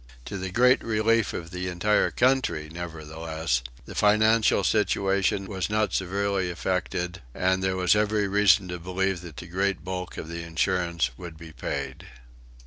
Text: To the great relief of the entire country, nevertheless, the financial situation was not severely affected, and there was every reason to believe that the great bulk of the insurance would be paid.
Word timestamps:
To 0.25 0.35
the 0.39 0.49
great 0.49 0.83
relief 0.83 1.31
of 1.31 1.51
the 1.51 1.67
entire 1.67 2.09
country, 2.09 2.69
nevertheless, 2.73 3.61
the 3.85 3.93
financial 3.93 4.63
situation 4.63 5.45
was 5.45 5.69
not 5.69 5.93
severely 5.93 6.49
affected, 6.49 7.21
and 7.35 7.61
there 7.63 7.75
was 7.77 7.95
every 7.95 8.27
reason 8.27 8.67
to 8.69 8.79
believe 8.79 9.21
that 9.21 9.37
the 9.37 9.45
great 9.45 9.83
bulk 9.83 10.17
of 10.17 10.27
the 10.27 10.41
insurance 10.41 11.11
would 11.19 11.37
be 11.37 11.51
paid. 11.51 12.07